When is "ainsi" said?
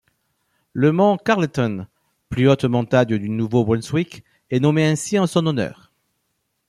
4.87-5.19